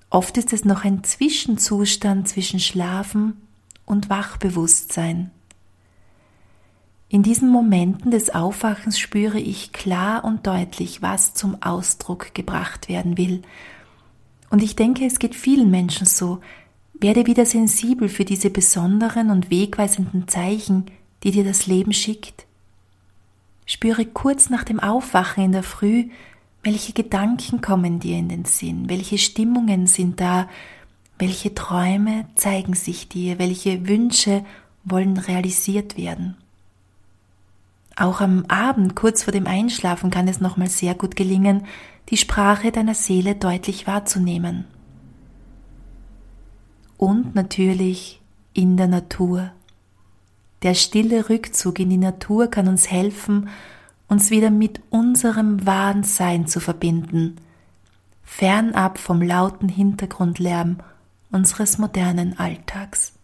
Oft 0.10 0.38
ist 0.38 0.54
es 0.54 0.64
noch 0.64 0.86
ein 0.86 1.04
Zwischenzustand 1.04 2.30
zwischen 2.30 2.60
Schlafen 2.60 3.42
und 3.86 4.10
Wachbewusstsein. 4.10 5.32
In 7.10 7.24
diesen 7.24 7.50
Momenten 7.50 8.12
des 8.12 8.36
Aufwachens 8.36 9.00
spüre 9.00 9.40
ich 9.40 9.72
klar 9.72 10.26
und 10.26 10.46
deutlich, 10.46 11.02
was 11.02 11.34
zum 11.34 11.62
Ausdruck 11.62 12.34
gebracht 12.34 12.90
werden 12.90 13.18
will. 13.18 13.44
Und 14.50 14.62
ich 14.62 14.76
denke, 14.76 15.06
es 15.06 15.18
geht 15.18 15.34
vielen 15.34 15.72
Menschen 15.72 16.06
so, 16.06 16.42
werde 17.00 17.26
wieder 17.26 17.46
sensibel 17.46 18.10
für 18.10 18.26
diese 18.26 18.50
besonderen 18.50 19.30
und 19.30 19.50
wegweisenden 19.50 20.28
Zeichen, 20.28 20.86
die 21.24 21.32
dir 21.32 21.46
das 21.46 21.66
Leben 21.66 21.94
schickt. 21.94 22.46
Spüre 23.66 24.06
kurz 24.06 24.50
nach 24.50 24.66
dem 24.66 24.82
Aufwachen 24.82 25.46
in 25.46 25.52
der 25.54 25.64
Früh, 25.64 26.10
welche 26.62 26.92
Gedanken 26.92 27.62
kommen 27.62 28.00
dir 28.00 28.18
in 28.18 28.28
den 28.28 28.44
Sinn, 28.44 28.90
welche 28.90 29.18
Stimmungen 29.18 29.88
sind 29.88 30.20
da, 30.20 30.50
welche 31.20 31.54
Träume 31.54 32.26
zeigen 32.36 32.74
sich 32.74 33.08
dir, 33.08 33.40
welche 33.40 33.88
Wünsche 33.88 34.44
wollen 34.84 35.18
realisiert 35.18 35.98
werden. 35.98 36.36
Auch 37.98 38.22
am 38.22 38.46
Abend, 38.48 38.96
kurz 38.96 39.24
vor 39.24 39.34
dem 39.34 39.48
Einschlafen, 39.48 40.12
kann 40.12 40.28
es 40.28 40.40
nochmal 40.40 40.70
sehr 40.70 40.96
gut 40.96 41.16
gelingen, 41.16 41.66
die 42.10 42.18
Sprache 42.18 42.72
deiner 42.72 42.94
Seele 42.94 43.36
deutlich 43.36 43.88
wahrzunehmen 43.88 44.66
und 46.98 47.36
natürlich 47.36 48.22
in 48.54 48.76
der 48.76 48.88
Natur. 48.88 49.52
Der 50.64 50.74
stille 50.74 51.30
Rückzug 51.30 51.80
in 51.80 51.90
die 51.90 51.98
Natur 51.98 52.48
kann 52.48 52.68
uns 52.68 52.90
helfen, 52.90 53.50
uns 54.08 54.32
wieder 54.32 54.50
mit 54.50 54.82
unserem 54.90 55.66
wahren 55.66 56.04
Sein 56.04 56.48
zu 56.48 56.60
verbinden, 56.60 57.36
fernab 58.24 58.98
vom 58.98 59.22
lauten 59.22 59.70
Hintergrundlärm 59.70 60.78
unseres 61.32 61.78
modernen 61.78 62.40
Alltags. 62.40 63.17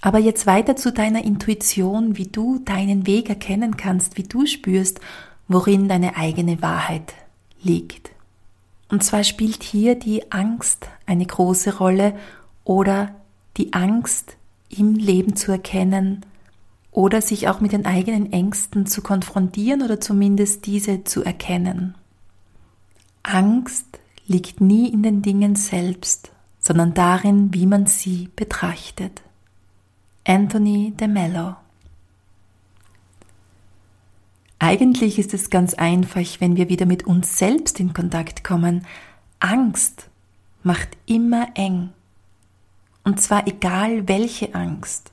Aber 0.00 0.18
jetzt 0.18 0.46
weiter 0.46 0.76
zu 0.76 0.92
deiner 0.92 1.24
Intuition, 1.24 2.16
wie 2.16 2.26
du 2.26 2.58
deinen 2.58 3.06
Weg 3.06 3.28
erkennen 3.28 3.76
kannst, 3.76 4.16
wie 4.16 4.22
du 4.22 4.46
spürst, 4.46 5.00
worin 5.46 5.88
deine 5.88 6.16
eigene 6.16 6.62
Wahrheit 6.62 7.14
liegt. 7.62 8.10
Und 8.88 9.04
zwar 9.04 9.24
spielt 9.24 9.62
hier 9.62 9.94
die 9.94 10.32
Angst 10.32 10.88
eine 11.06 11.26
große 11.26 11.78
Rolle 11.78 12.14
oder 12.64 13.14
die 13.56 13.72
Angst 13.72 14.36
im 14.68 14.94
Leben 14.94 15.36
zu 15.36 15.52
erkennen 15.52 16.24
oder 16.92 17.20
sich 17.20 17.48
auch 17.48 17.60
mit 17.60 17.72
den 17.72 17.86
eigenen 17.86 18.32
Ängsten 18.32 18.86
zu 18.86 19.02
konfrontieren 19.02 19.82
oder 19.82 20.00
zumindest 20.00 20.66
diese 20.66 21.04
zu 21.04 21.22
erkennen. 21.22 21.94
Angst 23.22 23.86
liegt 24.26 24.60
nie 24.60 24.88
in 24.88 25.02
den 25.02 25.22
Dingen 25.22 25.56
selbst, 25.56 26.30
sondern 26.58 26.94
darin, 26.94 27.52
wie 27.52 27.66
man 27.66 27.86
sie 27.86 28.28
betrachtet. 28.34 29.22
Anthony 30.30 30.92
de 30.92 31.08
Mello 31.08 31.56
eigentlich 34.60 35.18
ist 35.18 35.34
es 35.34 35.50
ganz 35.50 35.74
einfach, 35.74 36.20
wenn 36.38 36.54
wir 36.54 36.68
wieder 36.68 36.86
mit 36.86 37.04
uns 37.04 37.38
selbst 37.38 37.80
in 37.80 37.94
Kontakt 37.94 38.44
kommen. 38.44 38.86
Angst 39.40 40.08
macht 40.62 40.90
immer 41.06 41.48
eng. 41.54 41.90
Und 43.02 43.20
zwar 43.20 43.48
egal 43.48 44.06
welche 44.06 44.54
Angst. 44.54 45.10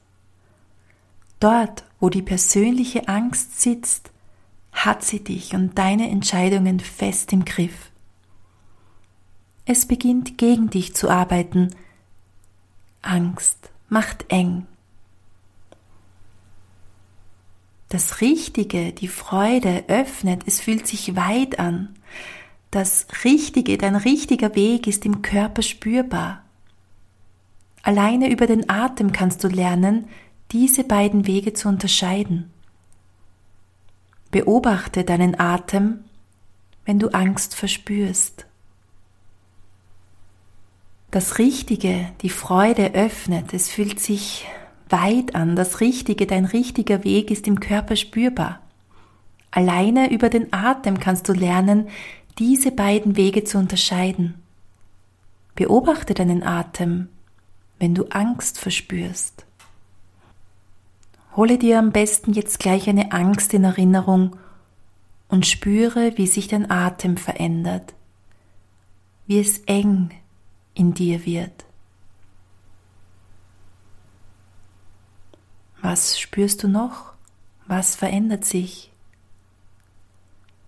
Dort, 1.40 1.86
wo 2.02 2.10
die 2.10 2.22
persönliche 2.22 3.08
Angst 3.08 3.62
sitzt, 3.62 4.12
hat 4.74 5.04
sie 5.04 5.24
dich 5.24 5.56
und 5.56 5.78
deine 5.78 6.10
Entscheidungen 6.10 6.82
fest 6.82 7.32
im 7.32 7.46
Griff. 7.46 7.90
Es 9.66 9.88
beginnt 9.88 10.38
gegen 10.38 10.70
dich 10.70 10.94
zu 10.94 11.10
arbeiten. 11.10 11.74
Angst 13.02 13.72
macht 13.88 14.26
eng. 14.28 14.68
Das 17.90 18.20
Richtige, 18.20 18.92
die 18.92 19.08
Freude 19.08 19.86
öffnet, 19.88 20.44
es 20.46 20.60
fühlt 20.60 20.88
sich 20.88 21.16
weit 21.16 21.60
an. 21.60 21.96
Das 22.70 23.08
Richtige, 23.24 23.78
dein 23.78 23.96
richtiger 23.96 24.56
Weg 24.56 24.88
ist 24.88 25.06
im 25.06 25.22
Körper 25.22 25.62
spürbar. 25.62 26.44
Alleine 27.84 28.30
über 28.30 28.48
den 28.48 28.70
Atem 28.70 29.14
kannst 29.14 29.44
du 29.44 29.48
lernen, 29.48 30.10
diese 30.52 30.84
beiden 30.84 31.28
Wege 31.28 31.54
zu 31.54 31.70
unterscheiden. 31.70 32.52
Beobachte 34.32 35.06
deinen 35.06 35.40
Atem, 35.40 36.04
wenn 36.84 37.00
du 37.00 37.10
Angst 37.10 37.56
verspürst. 37.56 38.46
Das 41.12 41.40
Richtige, 41.40 42.12
die 42.22 42.30
Freude 42.30 42.94
öffnet, 42.94 43.54
es 43.54 43.70
fühlt 43.70 44.02
sich 44.02 44.46
weit 44.90 45.36
an, 45.36 45.56
das 45.56 45.82
Richtige, 45.82 46.26
dein 46.26 46.46
richtiger 46.46 47.04
Weg 47.04 47.32
ist 47.32 47.48
im 47.48 47.60
Körper 47.60 47.96
spürbar. 47.96 48.62
Alleine 49.52 50.12
über 50.12 50.30
den 50.30 50.54
Atem 50.54 51.00
kannst 51.00 51.30
du 51.30 51.34
lernen, 51.34 51.88
diese 52.40 52.72
beiden 52.72 53.16
Wege 53.16 53.44
zu 53.44 53.58
unterscheiden. 53.58 54.36
Beobachte 55.56 56.14
deinen 56.14 56.44
Atem, 56.44 57.10
wenn 57.80 57.96
du 57.96 58.06
Angst 58.10 58.60
verspürst. 58.60 59.46
Hole 61.36 61.58
dir 61.58 61.80
am 61.80 61.92
besten 61.92 62.34
jetzt 62.34 62.60
gleich 62.60 62.90
eine 62.90 63.12
Angst 63.12 63.54
in 63.54 63.64
Erinnerung 63.64 64.36
und 65.28 65.46
spüre, 65.46 66.18
wie 66.18 66.28
sich 66.28 66.48
dein 66.48 66.70
Atem 66.70 67.18
verändert, 67.18 67.94
wie 69.28 69.40
es 69.40 69.60
eng 69.66 70.12
in 70.74 70.94
dir 70.94 71.26
wird. 71.26 71.67
Was 75.82 76.20
spürst 76.20 76.64
du 76.64 76.68
noch? 76.68 77.14
Was 77.68 77.96
verändert 77.96 78.46
sich? 78.46 78.92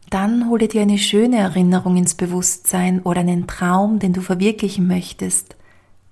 Dann 0.10 0.50
hole 0.50 0.68
dir 0.68 0.82
eine 0.82 0.98
schöne 0.98 1.38
Erinnerung 1.38 1.98
ins 1.98 2.16
Bewusstsein 2.16 3.02
oder 3.02 3.22
einen 3.22 3.48
Traum, 3.48 4.00
den 4.00 4.14
du 4.14 4.22
verwirklichen 4.22 4.88
möchtest. 4.88 5.56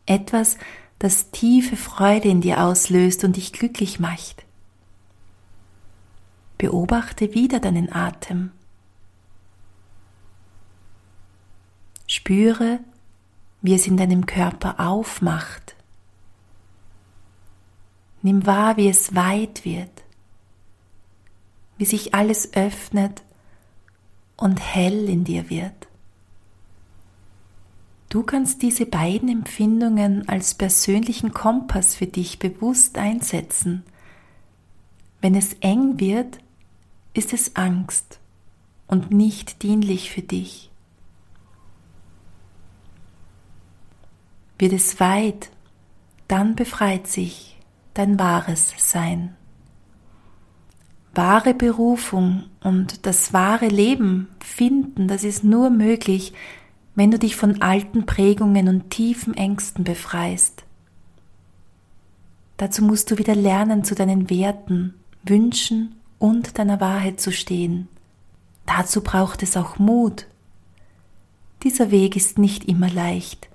Etwas, 0.06 0.58
das 1.00 1.32
tiefe 1.32 1.75
Freude 1.75 2.30
in 2.30 2.42
dir 2.42 2.63
auslöst 2.63 3.24
und 3.24 3.38
dich 3.38 3.54
glücklich 3.54 4.00
macht. 4.00 4.46
Beobachte 6.58 7.34
wieder 7.34 7.60
deinen 7.60 7.92
Atem. 7.92 8.51
Spüre, 12.08 12.80
wie 13.62 13.74
es 13.75 13.86
in 13.86 13.98
deinem 13.98 14.25
Körper 14.25 14.80
aufmacht. 14.80 15.67
Nimm 18.27 18.46
wahr, 18.46 18.75
wie 18.75 18.89
es 18.89 19.15
weit 19.15 19.63
wird, 19.63 20.03
wie 21.77 21.86
sich 21.86 22.13
alles 22.13 22.51
öffnet 22.55 23.24
und 24.36 24.57
hell 24.57 25.07
in 25.07 25.24
dir 25.24 25.50
wird. 25.50 25.88
Du 28.10 28.24
kannst 28.24 28.63
diese 28.63 28.86
beiden 28.86 29.29
Empfindungen 29.29 30.27
als 30.27 30.55
persönlichen 30.55 31.31
Kompass 31.31 31.96
für 31.96 32.05
dich 32.05 32.38
bewusst 32.38 32.98
einsetzen. 32.98 33.84
Wenn 35.22 35.34
es 35.34 35.53
eng 35.62 35.98
wird, 35.98 36.39
ist 37.13 37.31
es 37.31 37.55
Angst 37.55 38.19
und 38.88 39.10
nicht 39.10 39.63
dienlich 39.63 40.12
für 40.12 40.22
dich. 40.22 40.69
Wird 44.60 44.74
es 44.74 45.00
weit, 45.00 45.50
dann 46.27 46.57
befreit 46.57 47.07
sich 47.07 47.57
dein 47.98 48.20
wahres 48.20 48.74
Sein. 48.77 49.36
Wahre 51.16 51.56
Berufung 51.56 52.44
und 52.62 53.08
das 53.08 53.34
wahre 53.34 53.68
Leben 53.68 54.27
finden, 54.39 55.08
das 55.08 55.24
ist 55.24 55.44
nur 55.44 55.72
möglich, 55.72 56.34
wenn 56.94 57.10
du 57.10 57.18
dich 57.18 57.36
von 57.36 57.62
alten 57.62 58.06
Prägungen 58.06 58.68
und 58.68 58.92
tiefen 58.92 59.34
Ängsten 59.34 59.84
befreist. 59.84 60.63
Dazu 62.58 62.84
musst 62.84 63.10
du 63.10 63.18
wieder 63.18 63.36
lernen, 63.36 63.84
zu 63.84 63.96
deinen 63.96 64.30
Werten, 64.30 64.94
Wünschen 65.24 65.96
und 66.20 66.60
deiner 66.60 66.80
Wahrheit 66.80 67.20
zu 67.20 67.32
stehen. 67.32 67.88
Dazu 68.68 69.01
braucht 69.01 69.42
es 69.42 69.58
auch 69.58 69.80
Mut. 69.80 70.27
Dieser 71.63 71.89
Weg 71.89 72.16
ist 72.16 72.38
nicht 72.38 72.66
immer 72.66 72.89
leicht. 72.92 73.50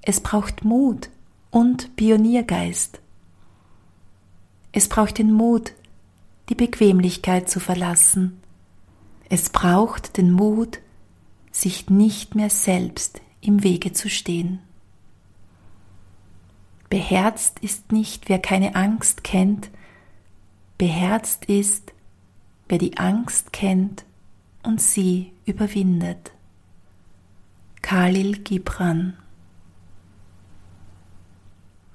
Es 0.00 0.20
braucht 0.20 0.64
Mut 0.64 1.10
und 1.50 1.94
Pioniergeist. 1.96 3.01
Es 4.72 4.88
braucht 4.88 5.18
den 5.18 5.32
Mut, 5.32 5.72
die 6.48 6.54
Bequemlichkeit 6.54 7.48
zu 7.48 7.60
verlassen. 7.60 8.40
Es 9.28 9.50
braucht 9.50 10.16
den 10.16 10.32
Mut, 10.32 10.80
sich 11.50 11.90
nicht 11.90 12.34
mehr 12.34 12.50
selbst 12.50 13.20
im 13.42 13.62
Wege 13.62 13.92
zu 13.92 14.08
stehen. 14.08 14.60
Beherzt 16.88 17.58
ist 17.60 17.92
nicht, 17.92 18.28
wer 18.28 18.38
keine 18.38 18.74
Angst 18.74 19.24
kennt, 19.24 19.70
beherzt 20.78 21.44
ist, 21.46 21.92
wer 22.68 22.78
die 22.78 22.96
Angst 22.96 23.52
kennt 23.52 24.04
und 24.62 24.80
sie 24.80 25.32
überwindet. 25.44 26.32
Khalil 27.82 28.38
Gibran 28.38 29.16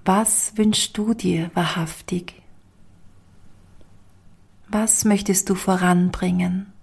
Was 0.05 0.57
wünschst 0.57 0.97
du 0.97 1.13
dir 1.13 1.51
wahrhaftig? 1.53 2.41
Was 4.69 5.05
möchtest 5.05 5.49
du 5.49 5.55
voranbringen? 5.55 6.73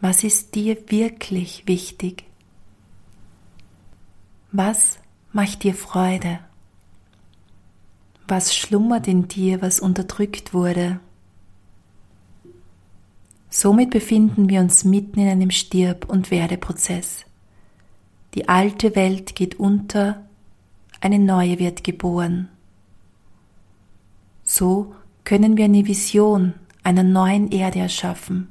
Was 0.00 0.24
ist 0.24 0.54
dir 0.54 0.78
wirklich 0.90 1.66
wichtig? 1.66 2.24
Was 4.52 4.98
macht 5.32 5.64
dir 5.64 5.74
Freude? 5.74 6.40
Was 8.26 8.56
schlummert 8.56 9.06
in 9.06 9.28
dir, 9.28 9.60
was 9.60 9.80
unterdrückt 9.80 10.54
wurde? 10.54 11.00
Somit 13.50 13.90
befinden 13.90 14.48
wir 14.48 14.60
uns 14.60 14.84
mitten 14.84 15.20
in 15.20 15.28
einem 15.28 15.50
Stirb- 15.50 16.08
und 16.08 16.30
Werdeprozess. 16.30 17.26
Die 18.34 18.48
alte 18.48 18.94
Welt 18.96 19.34
geht 19.34 19.58
unter, 19.58 20.24
eine 21.00 21.18
neue 21.18 21.58
wird 21.58 21.84
geboren. 21.84 22.48
So 24.52 24.96
können 25.22 25.56
wir 25.56 25.66
eine 25.66 25.86
Vision 25.86 26.54
einer 26.82 27.04
neuen 27.04 27.52
Erde 27.52 27.78
erschaffen 27.78 28.48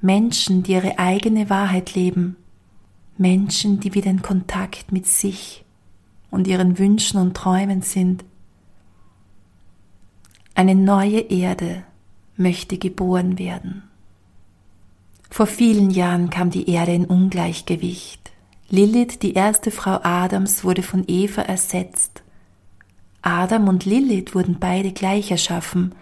Menschen, 0.00 0.62
die 0.62 0.72
ihre 0.72 0.98
eigene 0.98 1.50
Wahrheit 1.50 1.94
leben, 1.94 2.36
Menschen, 3.18 3.80
die 3.80 3.92
wieder 3.92 4.10
in 4.10 4.22
Kontakt 4.22 4.90
mit 4.92 5.06
sich 5.06 5.62
und 6.30 6.46
ihren 6.46 6.78
Wünschen 6.78 7.20
und 7.20 7.36
Träumen 7.36 7.82
sind. 7.82 8.24
Eine 10.54 10.74
neue 10.74 11.20
Erde 11.20 11.84
möchte 12.38 12.78
geboren 12.78 13.38
werden. 13.38 13.82
Vor 15.28 15.46
vielen 15.46 15.90
Jahren 15.90 16.30
kam 16.30 16.48
die 16.48 16.70
Erde 16.70 16.94
in 16.94 17.04
Ungleichgewicht. 17.04 18.32
Lilith, 18.70 19.18
die 19.20 19.34
erste 19.34 19.70
Frau 19.70 20.00
Adams, 20.02 20.64
wurde 20.64 20.82
von 20.82 21.04
Eva 21.08 21.42
ersetzt. 21.42 22.22
Adam 23.22 23.68
und 23.68 23.84
Lilith 23.84 24.34
wurden 24.34 24.58
beide 24.58 24.92
gleich 24.92 25.30
erschaffen. 25.30 25.94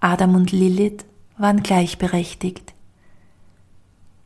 Adam 0.00 0.34
und 0.34 0.52
Lilith 0.52 1.04
waren 1.36 1.62
gleichberechtigt. 1.62 2.74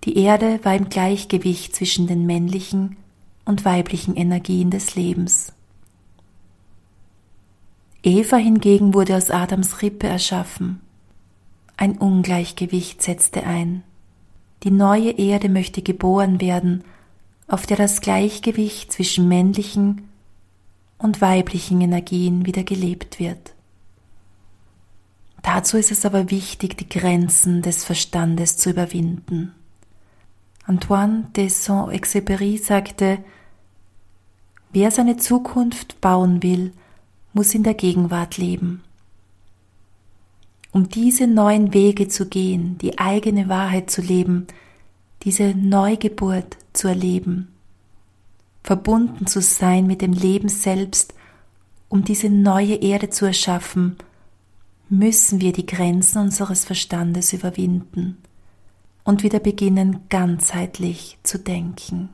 Die 0.05 0.16
Erde 0.16 0.61
war 0.62 0.75
im 0.77 0.88
Gleichgewicht 0.88 1.75
zwischen 1.75 2.07
den 2.07 2.25
männlichen 2.25 2.97
und 3.45 3.64
weiblichen 3.64 4.16
Energien 4.16 4.71
des 4.71 4.95
Lebens. 4.95 5.53
Eva 8.05 8.37
hingegen 8.37 8.95
wurde 8.95 9.16
aus 9.16 9.31
Adams 9.31 9.83
Rippe 9.83 10.07
erschaffen. 10.07 10.81
Ein 11.77 11.99
Ungleichgewicht 11.99 13.03
setzte 13.03 13.45
ein. 13.45 13.83
Die 14.62 14.71
neue 14.71 15.11
Erde 15.12 15.49
möchte 15.49 15.83
geboren 15.83 16.40
werden, 16.40 16.85
auf 17.49 17.66
der 17.66 17.77
das 17.77 18.01
Gleichgewicht 18.01 18.92
zwischen 18.92 19.29
männlichen 19.29 20.12
und 21.02 21.20
weiblichen 21.20 21.80
Energien 21.80 22.46
wieder 22.46 22.62
gelebt 22.62 23.18
wird. 23.18 23.54
Dazu 25.42 25.76
ist 25.76 25.90
es 25.90 26.06
aber 26.06 26.30
wichtig, 26.30 26.78
die 26.78 26.88
Grenzen 26.88 27.62
des 27.62 27.84
Verstandes 27.84 28.56
zu 28.56 28.70
überwinden. 28.70 29.52
Antoine 30.64 31.24
de 31.34 31.48
Saint-Exupéry 31.48 32.62
sagte, 32.62 33.18
wer 34.70 34.92
seine 34.92 35.16
Zukunft 35.16 36.00
bauen 36.00 36.42
will, 36.42 36.72
muss 37.32 37.54
in 37.54 37.64
der 37.64 37.74
Gegenwart 37.74 38.38
leben. 38.38 38.82
Um 40.70 40.88
diese 40.88 41.26
neuen 41.26 41.74
Wege 41.74 42.08
zu 42.08 42.28
gehen, 42.28 42.78
die 42.78 42.98
eigene 42.98 43.48
Wahrheit 43.48 43.90
zu 43.90 44.00
leben, 44.00 44.46
diese 45.24 45.54
Neugeburt 45.54 46.56
zu 46.72 46.88
erleben, 46.88 47.51
verbunden 48.62 49.27
zu 49.27 49.40
sein 49.40 49.87
mit 49.87 50.03
dem 50.03 50.12
Leben 50.12 50.48
selbst, 50.48 51.14
um 51.88 52.05
diese 52.05 52.31
neue 52.31 52.77
Erde 52.77 53.11
zu 53.11 53.27
erschaffen, 53.27 53.96
müssen 54.88 55.40
wir 55.40 55.53
die 55.53 55.66
Grenzen 55.66 56.18
unseres 56.18 56.64
Verstandes 56.64 57.33
überwinden 57.33 58.18
und 59.05 59.22
wieder 59.22 59.40
beginnen 59.40 60.01
ganzheitlich 60.09 61.18
zu 61.22 61.38
denken. 61.38 62.11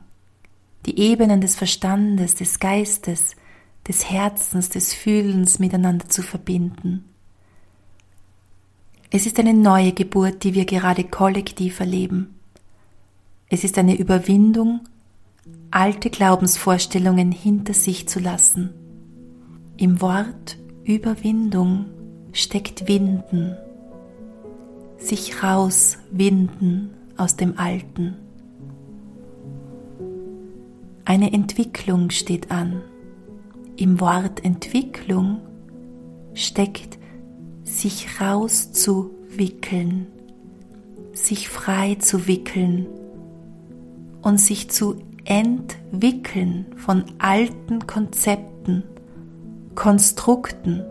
Die 0.85 0.97
Ebenen 0.97 1.41
des 1.41 1.55
Verstandes, 1.55 2.35
des 2.35 2.59
Geistes, 2.59 3.35
des 3.87 4.09
Herzens, 4.09 4.69
des 4.69 4.93
Fühlens 4.93 5.59
miteinander 5.59 6.07
zu 6.09 6.21
verbinden. 6.21 7.05
Es 9.11 9.25
ist 9.25 9.39
eine 9.39 9.53
neue 9.53 9.91
Geburt, 9.91 10.43
die 10.43 10.53
wir 10.53 10.65
gerade 10.65 11.03
kollektiv 11.03 11.79
erleben. 11.79 12.35
Es 13.49 13.63
ist 13.63 13.77
eine 13.77 13.97
Überwindung, 13.97 14.81
alte 15.71 16.09
Glaubensvorstellungen 16.09 17.31
hinter 17.31 17.73
sich 17.73 18.07
zu 18.07 18.19
lassen. 18.19 18.73
Im 19.77 20.01
Wort 20.01 20.57
Überwindung 20.83 21.85
steckt 22.33 22.87
Winden 22.87 23.55
sich 24.99 25.43
rauswinden 25.43 26.91
aus 27.17 27.35
dem 27.35 27.57
Alten. 27.57 28.15
Eine 31.05 31.33
Entwicklung 31.33 32.11
steht 32.11 32.51
an. 32.51 32.81
Im 33.77 33.99
Wort 33.99 34.43
Entwicklung 34.43 35.39
steckt 36.33 36.99
sich 37.63 38.21
rauszuwickeln, 38.21 40.07
sich 41.13 41.49
frei 41.49 41.95
zu 41.95 42.27
wickeln 42.27 42.85
und 44.21 44.39
sich 44.39 44.69
zu 44.69 44.97
entwickeln 45.29 46.65
von 46.75 47.05
alten 47.19 47.85
Konzepten, 47.85 48.83
Konstrukten 49.75 50.83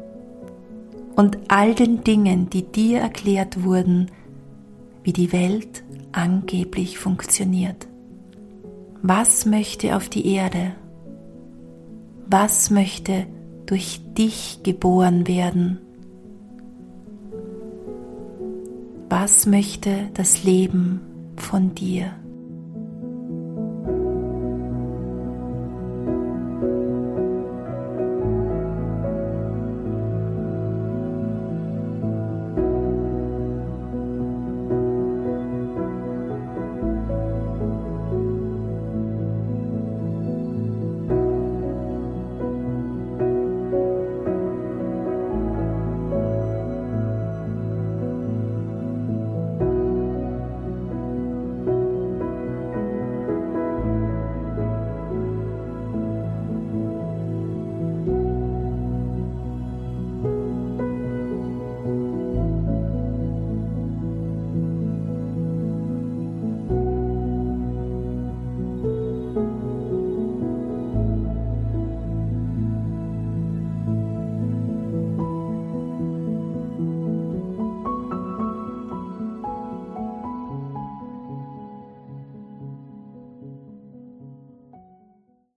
und 1.17 1.37
all 1.49 1.75
den 1.75 2.05
Dingen, 2.05 2.49
die 2.49 2.63
dir 2.63 3.01
erklärt 3.01 3.65
wurden, 3.65 4.13
wie 5.03 5.13
die 5.13 5.33
Welt 5.33 5.83
angeblich 6.13 6.99
funktioniert. 6.99 7.89
Was 9.03 9.45
möchte 9.45 9.97
auf 9.97 10.09
die 10.09 10.33
Erde? 10.33 10.73
Was 12.31 12.71
möchte 12.71 13.27
durch 13.67 14.01
dich 14.17 14.61
geboren 14.63 15.27
werden? 15.27 15.81
Was 19.09 19.47
möchte 19.47 20.11
das 20.15 20.45
Leben 20.45 21.01
von 21.37 21.75
dir? 21.75 22.13